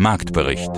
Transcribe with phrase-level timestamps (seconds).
[0.00, 0.70] Marktbericht.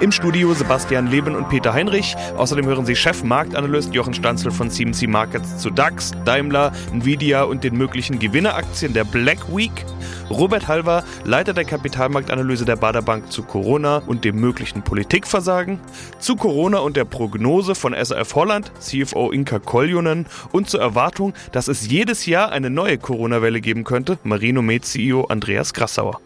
[0.00, 2.16] Im Studio Sebastian Leben und Peter Heinrich.
[2.38, 7.76] Außerdem hören Sie Chef-Marktanalyst Jochen Stanzel von CMC Markets zu DAX, Daimler, Nvidia und den
[7.76, 9.84] möglichen Gewinneraktien der Black Week.
[10.30, 15.78] Robert Halver, Leiter der Kapitalmarktanalyse der Bader Bank zu Corona und dem möglichen Politikversagen.
[16.18, 21.68] Zu Corona und der Prognose von SAF Holland, CFO Inka Koljonen und zur Erwartung, dass
[21.68, 26.18] es jedes Jahr eine neue Corona-Welle geben könnte, Marino Med CEO Andreas Grassauer.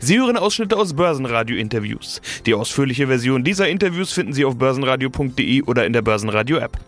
[0.00, 2.20] Sie hören Ausschnitte aus Börsenradio-Interviews.
[2.46, 6.78] Die ausführliche Version dieser Interviews finden Sie auf börsenradio.de oder in der Börsenradio-App.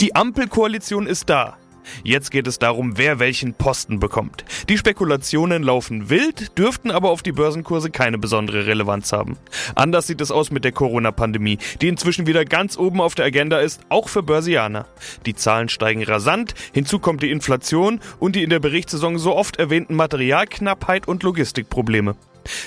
[0.00, 1.56] Die Ampelkoalition ist da.
[2.02, 4.44] Jetzt geht es darum, wer welchen Posten bekommt.
[4.68, 9.36] Die Spekulationen laufen wild, dürften aber auf die Börsenkurse keine besondere Relevanz haben.
[9.74, 13.60] Anders sieht es aus mit der Corona-Pandemie, die inzwischen wieder ganz oben auf der Agenda
[13.60, 14.86] ist, auch für Börsianer.
[15.26, 19.56] Die Zahlen steigen rasant, hinzu kommt die Inflation und die in der Berichtssaison so oft
[19.56, 22.16] erwähnten Materialknappheit und Logistikprobleme.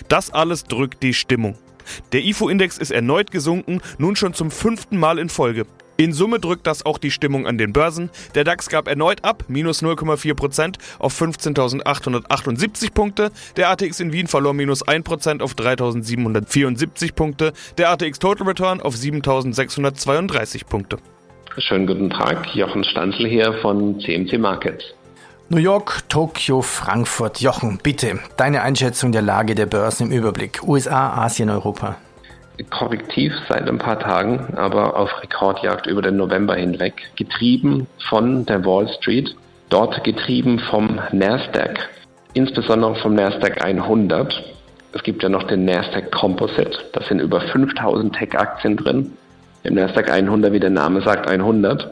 [0.07, 1.57] Das alles drückt die Stimmung.
[2.11, 5.65] Der IFO-Index ist erneut gesunken, nun schon zum fünften Mal in Folge.
[6.01, 8.09] In Summe drückt das auch die Stimmung an den Börsen.
[8.33, 13.29] Der DAX gab erneut ab, minus 0,4% auf 15.878 Punkte.
[13.55, 17.53] Der ATX in Wien verlor minus 1% auf 3.774 Punkte.
[17.77, 20.97] Der ATX Total Return auf 7.632 Punkte.
[21.59, 24.83] Schönen guten Tag, Jochen Stanzel hier von CMC Markets.
[25.49, 27.41] New York, Tokio, Frankfurt.
[27.41, 30.63] Jochen, bitte, deine Einschätzung der Lage der Börsen im Überblick.
[30.63, 31.97] USA, Asien, Europa
[32.69, 38.65] korrektiv seit ein paar Tagen, aber auf Rekordjagd über den November hinweg, getrieben von der
[38.65, 39.35] Wall Street,
[39.69, 41.89] dort getrieben vom Nasdaq,
[42.33, 44.43] insbesondere vom Nasdaq 100.
[44.93, 49.13] Es gibt ja noch den Nasdaq Composite, da sind über 5000 Tech-Aktien drin.
[49.63, 51.89] Im Nasdaq 100, wie der Name sagt, 100.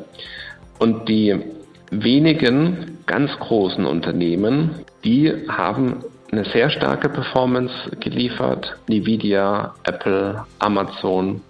[0.80, 1.40] Und die
[1.92, 4.72] wenigen ganz großen Unternehmen,
[5.04, 8.76] die haben eine sehr starke Performance geliefert.
[8.88, 11.42] Nvidia, Apple, Amazon.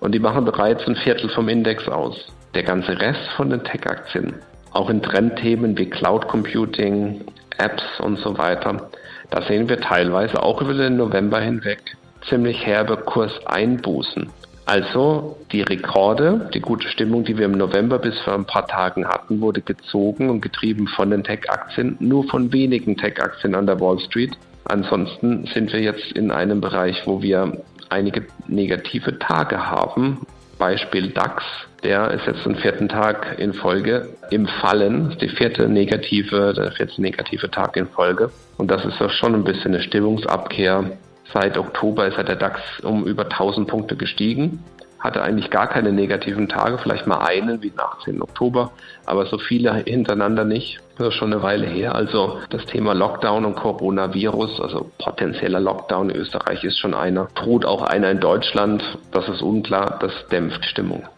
[0.00, 2.16] Und die machen bereits ein Viertel vom Index aus.
[2.54, 4.34] Der ganze Rest von den Tech-Aktien,
[4.72, 7.24] auch in Trendthemen wie Cloud Computing,
[7.58, 8.90] Apps und so weiter,
[9.30, 11.96] da sehen wir teilweise auch über den November hinweg
[12.28, 14.30] ziemlich herbe Kurseinbußen.
[14.66, 19.06] Also die Rekorde, die gute Stimmung, die wir im November bis vor ein paar Tagen
[19.06, 23.98] hatten, wurde gezogen und getrieben von den Tech-Aktien, nur von wenigen Tech-Aktien an der Wall
[23.98, 24.38] Street.
[24.64, 30.26] Ansonsten sind wir jetzt in einem Bereich, wo wir einige negative Tage haben.
[30.58, 31.42] Beispiel DAX,
[31.82, 37.00] der ist jetzt den vierten Tag in Folge im Fallen, die vierte negative, der vierte
[37.00, 38.30] negative Tag in Folge.
[38.58, 40.92] Und das ist doch schon ein bisschen eine Stimmungsabkehr
[41.32, 44.64] Seit Oktober ist der DAX um über 1000 Punkte gestiegen.
[44.98, 48.20] Hatte eigentlich gar keine negativen Tage, vielleicht mal einen wie den 18.
[48.20, 48.72] Oktober,
[49.06, 50.80] aber so viele hintereinander nicht.
[50.98, 51.94] Das ist schon eine Weile her.
[51.94, 57.28] Also das Thema Lockdown und Coronavirus, also potenzieller Lockdown in Österreich ist schon einer.
[57.34, 61.08] Droht auch einer in Deutschland, das ist unklar, das dämpft Stimmung.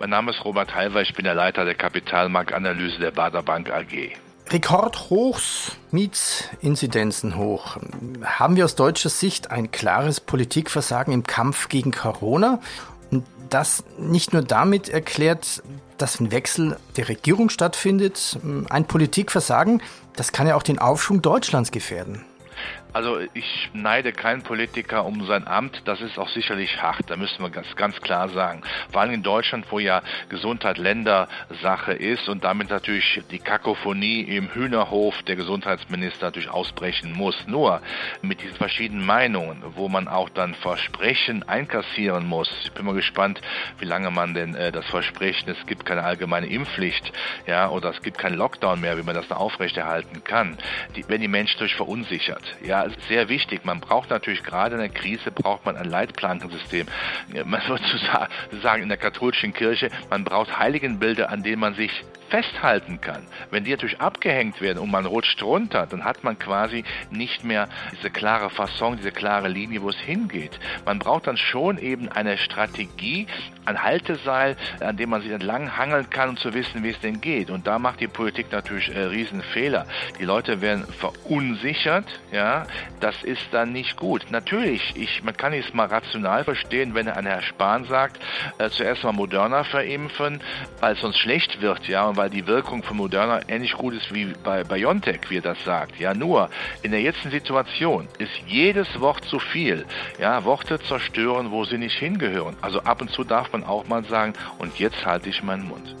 [0.00, 4.16] Mein Name ist Robert Halver, ich bin der Leiter der Kapitalmarktanalyse der Bader Bank AG.
[4.48, 7.78] Rekordhochs, Mietsinzidenzen hoch.
[8.22, 12.60] Haben wir aus deutscher Sicht ein klares Politikversagen im Kampf gegen Corona?
[13.10, 15.62] Und das nicht nur damit erklärt,
[15.98, 19.82] dass ein Wechsel der Regierung stattfindet, ein Politikversagen,
[20.14, 22.24] das kann ja auch den Aufschwung Deutschlands gefährden.
[22.96, 27.42] Also ich neide keinen Politiker um sein Amt, das ist auch sicherlich hart, da müssen
[27.42, 28.62] wir ganz, ganz klar sagen.
[28.90, 34.48] Vor allem in Deutschland, wo ja Gesundheit Ländersache ist und damit natürlich die Kakophonie im
[34.48, 37.36] Hühnerhof der Gesundheitsminister natürlich ausbrechen muss.
[37.46, 37.82] Nur
[38.22, 42.50] mit diesen verschiedenen Meinungen, wo man auch dann Versprechen einkassieren muss.
[42.64, 43.42] Ich bin mal gespannt,
[43.78, 47.12] wie lange man denn äh, das Versprechen, es gibt keine allgemeine Impfpflicht,
[47.46, 50.56] ja, oder es gibt keinen Lockdown mehr, wie man das da aufrechterhalten kann.
[50.96, 53.64] Die, wenn die Menschen durch verunsichert, ja, sehr wichtig.
[53.64, 56.86] Man braucht natürlich gerade in der Krise braucht man ein Leitplankensystem.
[57.44, 57.84] Man würde
[58.62, 63.26] sagen in der katholischen Kirche, man braucht Heiligenbilder, an denen man sich festhalten kann.
[63.50, 67.68] Wenn die natürlich abgehängt werden und man rutscht runter, dann hat man quasi nicht mehr
[67.92, 70.58] diese klare Fasson, diese klare Linie, wo es hingeht.
[70.84, 73.26] Man braucht dann schon eben eine Strategie,
[73.64, 77.20] ein Halteseil, an dem man sich entlang hangeln kann, um zu wissen, wie es denn
[77.20, 77.50] geht.
[77.50, 79.86] Und da macht die Politik natürlich äh, Riesenfehler.
[80.18, 82.64] Die Leute werden verunsichert, ja,
[83.00, 84.26] das ist dann nicht gut.
[84.30, 88.20] Natürlich, ich, man kann es mal rational verstehen, wenn ein Herr Spahn sagt,
[88.58, 90.40] äh, zuerst mal Moderna verimpfen,
[90.80, 94.32] weil es sonst schlecht wird, ja, weil die Wirkung von Moderna ähnlich gut ist wie
[94.42, 95.98] bei BioNTech, wie er das sagt.
[95.98, 96.48] Ja, nur
[96.82, 99.84] in der jetzigen Situation ist jedes Wort zu viel.
[100.18, 102.56] Ja, Worte zerstören, wo sie nicht hingehören.
[102.60, 105.96] Also ab und zu darf man auch mal sagen, und jetzt halte ich meinen Mund.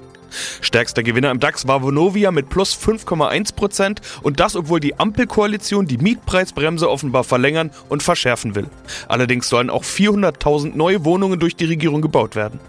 [0.60, 5.86] Stärkster Gewinner im DAX war Vonovia mit plus 5,1 Prozent und das, obwohl die Ampelkoalition
[5.86, 8.68] die Mietpreisbremse offenbar verlängern und verschärfen will.
[9.08, 12.60] Allerdings sollen auch 400.000 neue Wohnungen durch die Regierung gebaut werden.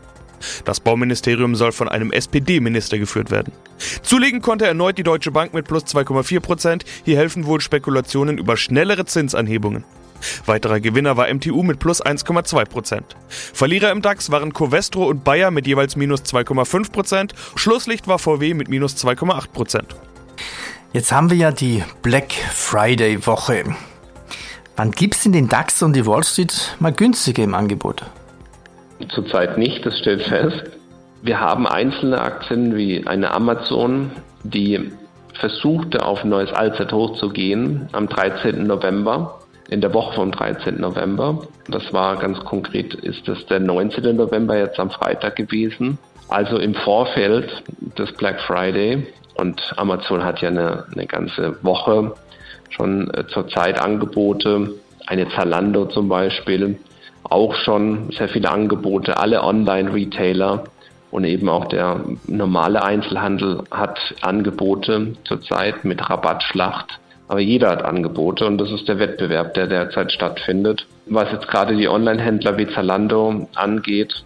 [0.65, 3.53] Das Bauministerium soll von einem SPD-Minister geführt werden.
[4.01, 6.85] Zulegen konnte erneut die Deutsche Bank mit plus 2,4 Prozent.
[7.05, 9.83] Hier helfen wohl Spekulationen über schnellere Zinsanhebungen.
[10.45, 13.15] Weiterer Gewinner war MTU mit plus 1,2 Prozent.
[13.27, 17.33] Verlierer im DAX waren Covestro und Bayer mit jeweils minus 2,5 Prozent.
[17.55, 19.95] Schlusslicht war VW mit minus 2,8 Prozent.
[20.93, 23.63] Jetzt haben wir ja die Black Friday Woche.
[24.75, 28.05] Wann gibt es denn den DAX und die Wall Street mal günstiger im Angebot?
[29.09, 30.63] Zurzeit nicht, das stellt fest.
[31.21, 34.11] Wir haben einzelne Aktien wie eine Amazon,
[34.43, 34.91] die
[35.33, 38.65] versuchte auf ein neues Allzeithoch zu gehen am 13.
[38.65, 39.39] November,
[39.69, 40.79] in der Woche vom 13.
[40.79, 41.41] November.
[41.67, 44.15] Das war ganz konkret, ist das der 19.
[44.15, 45.97] November jetzt am Freitag gewesen.
[46.29, 47.63] Also im Vorfeld
[47.97, 49.07] des Black Friday.
[49.35, 52.13] Und Amazon hat ja eine, eine ganze Woche
[52.69, 54.73] schon äh, zurzeit Angebote.
[55.05, 56.79] Eine Zalando zum Beispiel,
[57.29, 60.63] auch schon sehr viele Angebote, alle Online-Retailer
[61.11, 66.99] und eben auch der normale Einzelhandel hat Angebote zurzeit mit Rabattschlacht.
[67.29, 70.85] Aber jeder hat Angebote und das ist der Wettbewerb, der derzeit stattfindet.
[71.07, 74.23] Was jetzt gerade die Online-Händler wie Zalando angeht,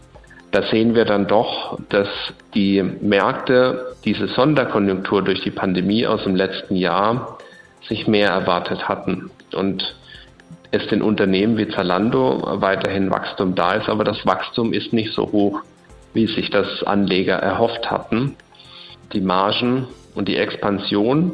[0.51, 2.09] da sehen wir dann doch, dass
[2.53, 7.37] die Märkte diese Sonderkonjunktur durch die Pandemie aus dem letzten Jahr
[7.87, 9.31] sich mehr erwartet hatten.
[9.53, 9.95] Und
[10.71, 15.31] es den Unternehmen wie Zalando weiterhin Wachstum da ist, aber das Wachstum ist nicht so
[15.31, 15.61] hoch,
[16.13, 18.35] wie sich das Anleger erhofft hatten.
[19.13, 21.33] Die Margen und die Expansion,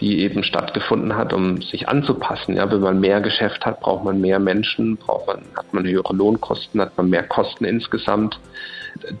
[0.00, 2.56] die eben stattgefunden hat, um sich anzupassen.
[2.56, 6.14] Ja, wenn man mehr Geschäft hat, braucht man mehr Menschen, braucht man, hat man höhere
[6.14, 8.38] Lohnkosten, hat man mehr Kosten insgesamt.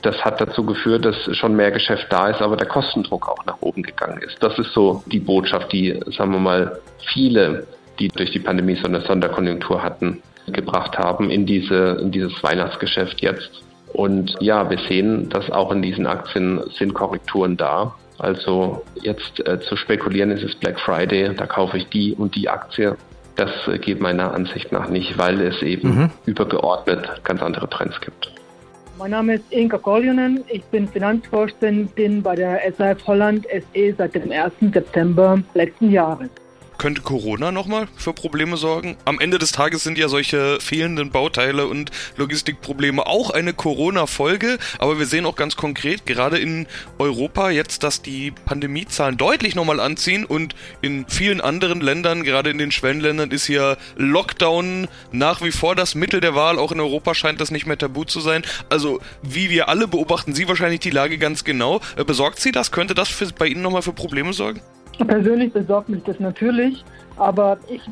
[0.02, 3.60] Das hat dazu geführt, dass schon mehr Geschäft da ist, aber der Kostendruck auch nach
[3.60, 4.42] oben gegangen ist.
[4.42, 6.80] Das ist so die Botschaft, die, sagen wir mal,
[7.12, 7.66] viele
[7.98, 10.22] die durch die Pandemie so eine Sonderkonjunktur hatten,
[10.52, 13.50] gebracht haben in, diese, in dieses Weihnachtsgeschäft jetzt.
[13.92, 17.94] Und ja, wir sehen, dass auch in diesen Aktien sind Korrekturen da.
[18.18, 22.48] Also jetzt äh, zu spekulieren, es ist Black Friday, da kaufe ich die und die
[22.48, 22.96] Aktie.
[23.36, 26.10] Das äh, geht meiner Ansicht nach nicht, weil es eben mhm.
[26.26, 28.32] übergeordnet ganz andere Trends gibt.
[28.98, 30.42] Mein Name ist Inka Koljonen.
[30.48, 34.52] Ich bin Finanzvorständin bei der SAF Holland SE seit dem 1.
[34.72, 36.30] September letzten Jahres
[36.78, 38.96] könnte Corona nochmal für Probleme sorgen?
[39.04, 44.98] Am Ende des Tages sind ja solche fehlenden Bauteile und Logistikprobleme auch eine Corona-Folge, aber
[44.98, 46.66] wir sehen auch ganz konkret, gerade in
[46.98, 52.58] Europa jetzt, dass die Pandemiezahlen deutlich nochmal anziehen und in vielen anderen Ländern, gerade in
[52.58, 56.58] den Schwellenländern, ist hier Lockdown nach wie vor das Mittel der Wahl.
[56.58, 58.42] Auch in Europa scheint das nicht mehr tabu zu sein.
[58.70, 61.80] Also, wie wir alle beobachten Sie wahrscheinlich die Lage ganz genau.
[61.96, 62.70] Äh, besorgt Sie das?
[62.70, 64.60] Könnte das für, bei Ihnen nochmal für Probleme sorgen?
[65.06, 66.84] Persönlich besorgt mich das natürlich,
[67.18, 67.82] aber ich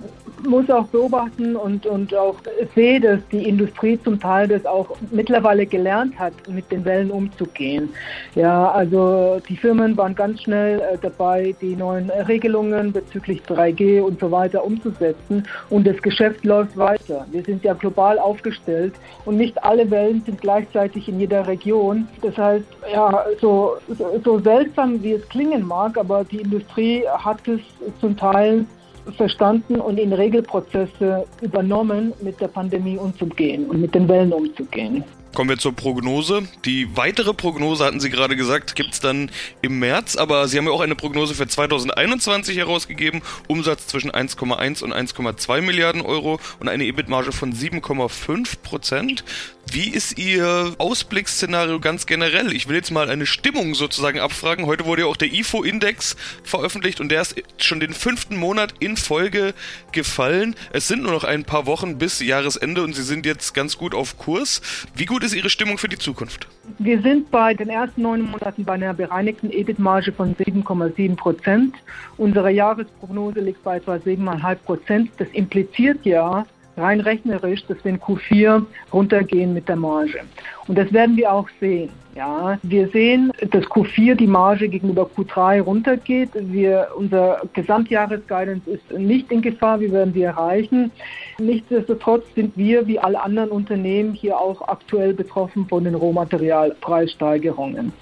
[0.47, 2.37] muss auch beobachten und, und auch
[2.75, 7.89] sehe, dass die Industrie zum Teil das auch mittlerweile gelernt hat, mit den Wellen umzugehen.
[8.35, 14.21] Ja, also die Firmen waren ganz schnell äh, dabei, die neuen Regelungen bezüglich 3G und
[14.21, 17.27] so weiter umzusetzen und das Geschäft läuft weiter.
[17.31, 18.95] Wir sind ja global aufgestellt
[19.25, 22.09] und nicht alle Wellen sind gleichzeitig in jeder Region.
[22.23, 27.47] Das heißt, ja, so, so, so seltsam wie es klingen mag, aber die Industrie hat
[27.49, 27.61] es
[28.01, 28.67] zum Teil
[29.13, 35.05] verstanden und in Regelprozesse übernommen, mit der Pandemie umzugehen und mit den Wellen umzugehen.
[35.37, 36.49] Kommen wir zur Prognose.
[36.65, 40.65] Die weitere Prognose, hatten Sie gerade gesagt, gibt es dann im März, aber Sie haben
[40.65, 43.21] ja auch eine Prognose für 2021 herausgegeben.
[43.47, 49.25] Umsatz zwischen 1,1 und 1,2 Milliarden Euro und eine EBIT-Marge von 7,5 Prozent.
[49.71, 52.55] Wie ist Ihr Ausblicksszenario ganz generell?
[52.55, 54.65] Ich will jetzt mal eine Stimmung sozusagen abfragen.
[54.67, 58.97] Heute wurde ja auch der IFO-Index veröffentlicht und der ist schon den fünften Monat in
[58.97, 59.55] Folge
[59.91, 60.55] gefallen.
[60.73, 63.93] Es sind nur noch ein paar Wochen bis Jahresende und Sie sind jetzt ganz gut
[63.93, 64.63] auf Kurs.
[64.95, 66.49] Wie gut ist Ihre Stimmung für die Zukunft?
[66.79, 71.75] Wir sind bei den ersten neun Monaten bei einer bereinigten EBIT-Marge von 7,7 Prozent.
[72.17, 75.11] Unsere Jahresprognose liegt bei etwa 7,5 Prozent.
[75.19, 80.21] Das impliziert ja, rein rechnerisch, dass wir in Q4 runtergehen mit der Marge.
[80.69, 81.91] Und das werden wir auch sehen.
[82.17, 86.31] Ja, wir sehen, dass Q4 die Marge gegenüber Q3 runtergeht.
[86.33, 89.81] Wir, unser Gesamtjahresguidance ist nicht in Gefahr.
[89.81, 90.91] Wir werden die erreichen.
[91.39, 97.93] Nichtsdestotrotz sind wir, wie alle anderen Unternehmen, hier auch aktuell betroffen von den Rohmaterialpreissteigerungen.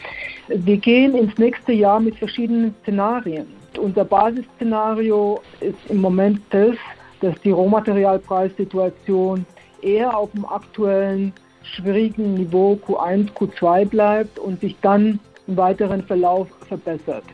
[0.46, 3.46] Wir gehen ins nächste Jahr mit verschiedenen Szenarien.
[3.78, 6.76] Unser Basisszenario ist im Moment das,
[7.24, 9.46] dass die Rohmaterialpreissituation
[9.80, 16.48] eher auf dem aktuellen schwierigen Niveau Q1, Q2 bleibt und sich dann im weiteren Verlauf
[16.68, 17.24] verbessert.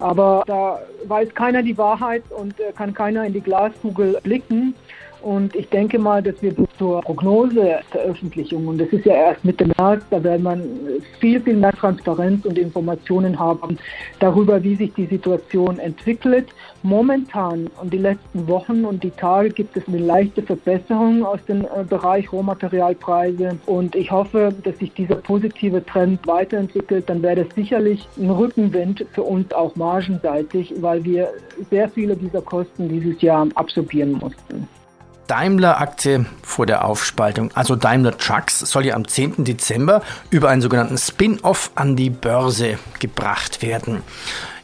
[0.00, 4.74] Aber da weiß keiner die Wahrheit und kann keiner in die Glaskugel blicken.
[5.22, 10.04] Und ich denke mal, dass wir zur Prognoseveröffentlichung, und das ist ja erst Mitte März,
[10.10, 10.62] da wird man
[11.18, 13.78] viel, viel mehr Transparenz und Informationen haben
[14.20, 16.48] darüber, wie sich die Situation entwickelt.
[16.82, 21.62] Momentan und die letzten Wochen und die Tage gibt es eine leichte Verbesserung aus dem
[21.62, 23.58] äh, Bereich Rohmaterialpreise.
[23.66, 27.08] Und ich hoffe, dass sich dieser positive Trend weiterentwickelt.
[27.08, 31.28] Dann wäre das sicherlich ein Rückenwind für uns auch margenseitig, weil wir
[31.70, 34.68] sehr viele dieser Kosten dieses Jahr absorbieren mussten.
[35.28, 39.44] Daimler-Aktie vor der Aufspaltung, also Daimler Trucks, soll ja am 10.
[39.44, 44.02] Dezember über einen sogenannten Spin-off an die Börse gebracht werden.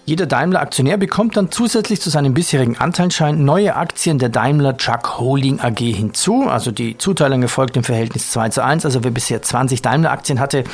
[0.06, 5.60] Jeder Daimler-Aktionär bekommt dann zusätzlich zu seinem bisherigen Anteilsschein neue Aktien der Daimler Truck Holding
[5.60, 6.46] AG hinzu.
[6.48, 8.84] Also die Zuteilung erfolgt im Verhältnis 2 zu 1.
[8.84, 10.64] Also wer bisher 20 Daimler-Aktien hatte,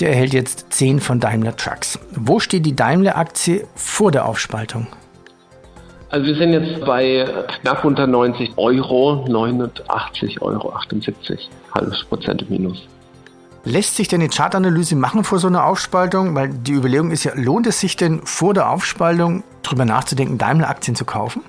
[0.00, 1.98] der erhält jetzt 10 von Daimler Trucks.
[2.10, 4.88] Wo steht die Daimler-Aktie vor der Aufspaltung?
[6.14, 7.26] Also wir sind jetzt bei
[7.60, 12.86] knapp unter 90 Euro, 89 Euro, 78, halbes Prozent minus.
[13.64, 16.36] Lässt sich denn eine Chartanalyse machen vor so einer Aufspaltung?
[16.36, 20.94] Weil die Überlegung ist ja, lohnt es sich denn vor der Aufspaltung darüber nachzudenken, Daimler-Aktien
[20.94, 21.42] zu kaufen?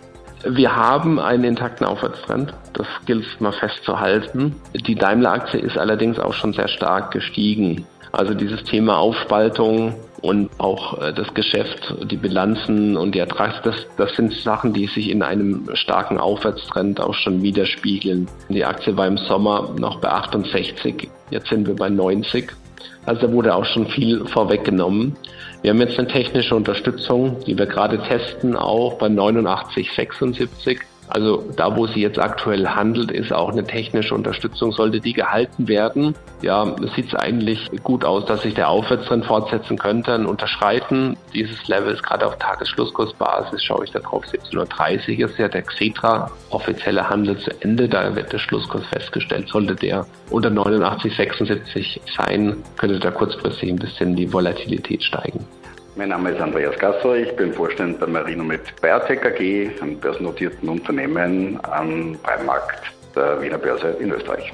[0.44, 2.52] Wir haben einen intakten Aufwärtstrend.
[2.74, 4.56] Das gilt mal festzuhalten.
[4.74, 7.86] Die Daimler-Aktie ist allerdings auch schon sehr stark gestiegen.
[8.12, 9.94] Also dieses Thema Aufspaltung
[10.26, 14.88] und auch äh, das Geschäft, die Bilanzen und die Ertrags, das, das sind Sachen, die
[14.88, 18.28] sich in einem starken Aufwärtstrend auch schon widerspiegeln.
[18.50, 22.52] Die Aktie war im Sommer noch bei 68, jetzt sind wir bei 90.
[23.06, 25.16] Also da wurde auch schon viel vorweggenommen.
[25.62, 30.80] Wir haben jetzt eine technische Unterstützung, die wir gerade testen, auch bei 89,76.
[31.08, 34.72] Also da, wo sie jetzt aktuell handelt, ist auch eine technische Unterstützung.
[34.72, 39.78] Sollte die gehalten werden, ja, sieht es eigentlich gut aus, dass sich der Aufwärtstrend fortsetzen
[39.78, 40.14] könnte.
[40.14, 45.48] Ein Unterschreiten dieses Levels, gerade auf Tagesschlusskursbasis, schaue ich da drauf, 17.30 Uhr ist ja
[45.48, 47.88] der Xetra offizielle Handel zu Ende.
[47.88, 49.48] Da wird der Schlusskurs festgestellt.
[49.50, 55.46] Sollte der unter 89,76 sein, könnte da kurzfristig ein bisschen die Volatilität steigen.
[55.98, 61.58] Mein Name ist Andreas Gasser, ich bin Vorstand bei Marinomed Biotech AG, einem börsennotierten Unternehmen
[61.64, 62.82] am Breitmarkt
[63.16, 64.52] der Wiener Börse in Österreich.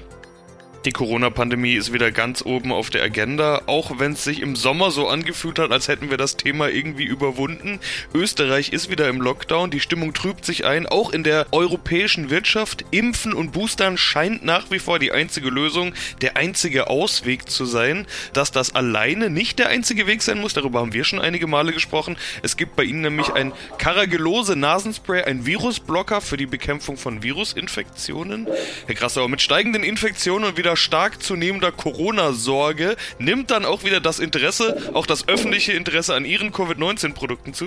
[0.83, 4.89] Die Corona-Pandemie ist wieder ganz oben auf der Agenda, auch wenn es sich im Sommer
[4.89, 7.79] so angefühlt hat, als hätten wir das Thema irgendwie überwunden.
[8.15, 12.83] Österreich ist wieder im Lockdown, die Stimmung trübt sich ein, auch in der europäischen Wirtschaft.
[12.89, 18.07] Impfen und Boostern scheint nach wie vor die einzige Lösung, der einzige Ausweg zu sein.
[18.33, 21.73] Dass das alleine nicht der einzige Weg sein muss, darüber haben wir schon einige Male
[21.73, 22.17] gesprochen.
[22.41, 28.47] Es gibt bei Ihnen nämlich ein Carragelose Nasenspray, ein Virusblocker für die Bekämpfung von Virusinfektionen.
[28.87, 33.99] Herr Grassauer, mit steigenden Infektionen und wieder wieder stark zunehmender Corona-Sorge nimmt dann auch wieder
[33.99, 37.65] das Interesse, auch das öffentliche Interesse an Ihren Covid-19-Produkten zu?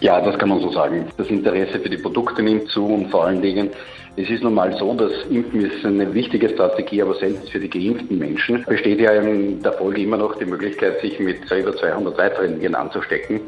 [0.00, 1.06] Ja, das kann man so sagen.
[1.16, 3.70] Das Interesse für die Produkte nimmt zu und vor allen Dingen,
[4.16, 7.70] es ist nun mal so, dass Impfen ist eine wichtige Strategie, aber selbst für die
[7.70, 12.18] geimpften Menschen besteht ja in der Folge immer noch die Möglichkeit, sich mit über 200
[12.18, 13.40] weiteren Viren anzustecken.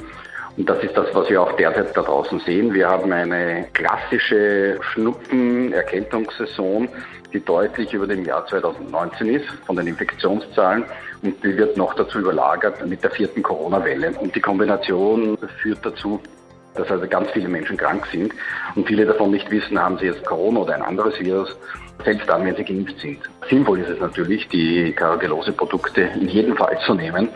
[0.56, 2.72] Und das ist das, was wir auch derzeit da draußen sehen.
[2.72, 6.88] Wir haben eine klassische Schnupfen-Erkältungssaison,
[7.32, 10.84] die deutlich über dem Jahr 2019 ist, von den Infektionszahlen.
[11.22, 14.12] Und die wird noch dazu überlagert mit der vierten Corona-Welle.
[14.18, 16.20] Und die Kombination führt dazu,
[16.74, 18.32] dass also ganz viele Menschen krank sind
[18.74, 21.56] und viele davon nicht wissen, haben sie jetzt Corona oder ein anderes Virus,
[22.04, 23.18] selbst dann, wenn sie geimpft sind.
[23.48, 27.30] Sinnvoll ist es natürlich, die Caragellose-Produkte in jedem Fall zu nehmen,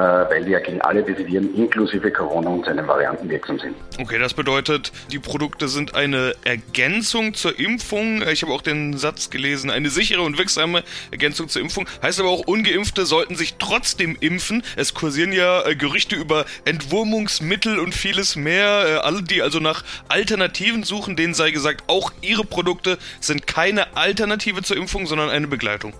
[0.00, 3.74] weil die ja gegen alle diese Viren inklusive Corona und seinen Varianten wirksam sind.
[4.00, 8.22] Okay, das bedeutet, die Produkte sind eine Ergänzung zur Impfung.
[8.28, 11.86] Ich habe auch den Satz gelesen, eine sichere und wirksame Ergänzung zur Impfung.
[12.02, 14.62] Heißt aber auch, ungeimpfte sollten sich trotzdem impfen.
[14.76, 18.84] Es kursieren ja äh, Gerüchte über Entwurmungsmittel und vieles mehr.
[18.86, 23.96] Äh, alle, die also nach Alternativen suchen, denen sei gesagt, auch ihre Produkte sind keine
[23.96, 25.94] Alternative zur Impfung, sondern eine Begleitung.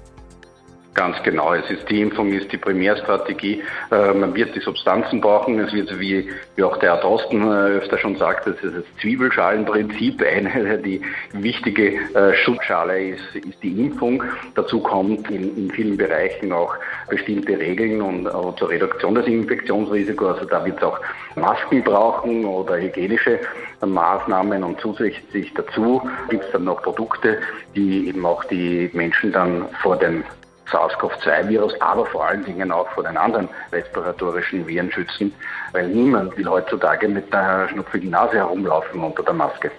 [0.95, 1.53] Ganz genau.
[1.55, 3.63] Es ist die Impfung ist die Primärstrategie.
[3.91, 5.59] Äh, man wird die Substanzen brauchen.
[5.59, 8.85] Es wird, wie, wie auch der Herr Drosten äh, öfter schon sagt, das ist das
[9.01, 10.23] Zwiebelschalenprinzip.
[10.35, 14.23] Eine, die wichtige äh, Schutzschale ist, ist die Impfung.
[14.55, 16.77] Dazu kommt in, in vielen Bereichen auch
[17.09, 20.39] bestimmte Regeln und uh, zur Reduktion des Infektionsrisikos.
[20.39, 21.01] Also da wird es auch
[21.35, 23.41] Masken brauchen oder hygienische
[23.85, 27.39] Maßnahmen und zusätzlich dazu gibt es dann noch Produkte,
[27.75, 30.23] die eben auch die Menschen dann vor dem
[30.71, 35.35] SARS-CoV-2-Virus, aber vor allen Dingen auch vor den anderen respiratorischen Viren schützen,
[35.73, 39.71] weil niemand will heutzutage mit der schnupfigen Nase herumlaufen unter der Maske.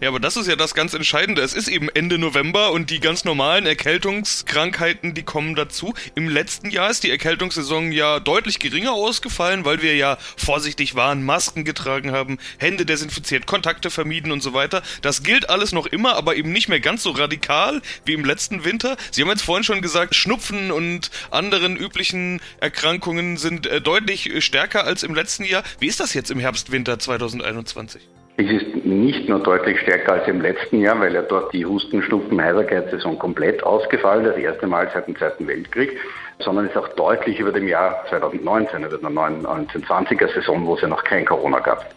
[0.00, 1.42] Ja, aber das ist ja das ganz Entscheidende.
[1.42, 5.94] Es ist eben Ende November und die ganz normalen Erkältungskrankheiten, die kommen dazu.
[6.14, 11.24] Im letzten Jahr ist die Erkältungssaison ja deutlich geringer ausgefallen, weil wir ja vorsichtig waren,
[11.24, 14.82] Masken getragen haben, Hände desinfiziert, Kontakte vermieden und so weiter.
[15.02, 18.64] Das gilt alles noch immer, aber eben nicht mehr ganz so radikal wie im letzten
[18.64, 18.96] Winter.
[19.10, 24.84] Sie haben jetzt vorhin schon gesagt, Schnupfen und anderen üblichen Erkrankungen sind äh, deutlich stärker
[24.84, 25.62] als im letzten Jahr.
[25.78, 28.11] Wie ist das jetzt im Herbst, Winter 2021?
[28.38, 32.02] Es ist nicht nur deutlich stärker als im letzten Jahr, weil ja dort die Husten,
[32.02, 35.98] Schnupfen, Heiserkeit-Saison komplett ausgefallen, das erste Mal seit dem Zweiten Weltkrieg,
[36.38, 40.88] sondern ist auch deutlich über dem Jahr 2019, über der 1920er Saison, wo es ja
[40.88, 41.94] noch kein Corona gab.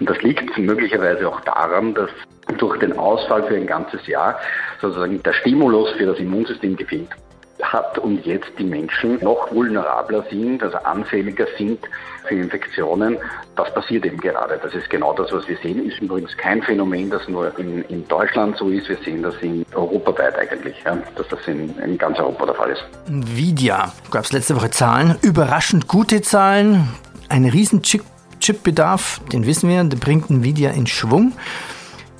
[0.00, 2.10] Und das liegt möglicherweise auch daran, dass
[2.58, 4.40] durch den Ausfall für ein ganzes Jahr
[4.80, 7.08] sozusagen der Stimulus für das Immunsystem gefehlt
[7.72, 11.78] hat und jetzt die Menschen noch vulnerabler sind, also anfälliger sind
[12.26, 13.18] für Infektionen.
[13.56, 14.58] Das passiert eben gerade.
[14.62, 15.86] Das ist genau das, was wir sehen.
[15.86, 18.88] Ist übrigens kein Phänomen, das nur in, in Deutschland so ist.
[18.88, 22.70] Wir sehen das in europaweit eigentlich, ja, dass das in, in ganz Europa der Fall
[22.70, 22.84] ist.
[23.08, 26.88] Nvidia gab es letzte Woche Zahlen, überraschend gute Zahlen,
[27.28, 31.32] ein riesen Chip-Bedarf, den wissen wir, der bringt Nvidia in Schwung.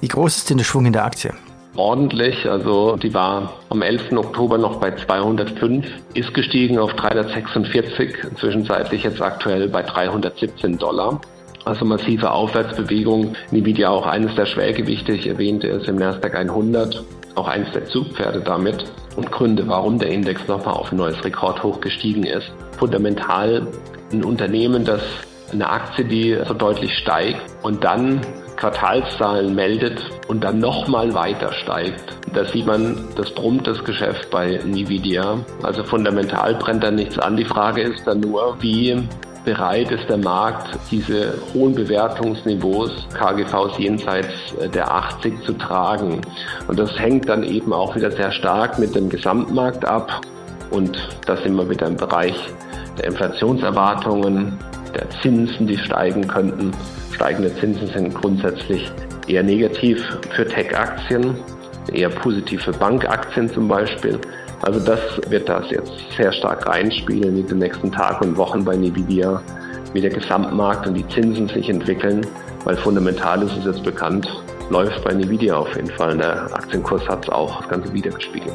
[0.00, 1.32] Wie groß ist denn der Schwung in der Aktie?
[1.76, 2.48] Ordentlich.
[2.48, 4.12] Also die war am 11.
[4.12, 11.20] Oktober noch bei 205, ist gestiegen auf 346, zwischenzeitlich jetzt aktuell bei 317 Dollar.
[11.64, 13.34] Also massive Aufwärtsbewegung.
[13.50, 17.02] Nvidia auch eines der Schwergewichte, ich erwähnte es im Nasdaq 100,
[17.36, 18.84] auch eines der Zugpferde damit.
[19.16, 22.52] Und Gründe, warum der Index nochmal auf ein neues Rekordhoch gestiegen ist.
[22.78, 23.66] Fundamental
[24.12, 25.02] ein Unternehmen, das
[25.52, 28.20] eine Aktie, die so deutlich steigt und dann
[28.56, 32.16] Quartalszahlen meldet und dann nochmal weiter steigt.
[32.32, 35.38] Da sieht man, das brummt das Geschäft bei Nvidia.
[35.62, 37.36] Also fundamental brennt da nichts an.
[37.36, 39.02] Die Frage ist dann nur, wie
[39.44, 44.28] bereit ist der Markt, diese hohen Bewertungsniveaus, KGVs jenseits
[44.72, 46.20] der 80 zu tragen.
[46.66, 50.20] Und das hängt dann eben auch wieder sehr stark mit dem Gesamtmarkt ab.
[50.70, 50.96] Und
[51.26, 52.34] da sind wir wieder im Bereich
[52.98, 54.58] der Inflationserwartungen,
[54.94, 56.72] der Zinsen, die steigen könnten.
[57.12, 58.90] Steigende Zinsen sind grundsätzlich
[59.26, 61.36] eher negativ für Tech-Aktien,
[61.92, 64.18] eher positiv für Bankaktien zum Beispiel.
[64.62, 68.74] Also das wird das jetzt sehr stark reinspielen in den nächsten Tagen und Wochen bei
[68.74, 69.42] Nvidia,
[69.92, 72.26] wie der Gesamtmarkt und die Zinsen sich entwickeln,
[72.64, 74.26] weil fundamental ist es jetzt bekannt,
[74.70, 76.16] läuft bei Nvidia auf jeden Fall.
[76.16, 78.54] Der Aktienkurs hat es auch das Ganze wiedergespiegelt.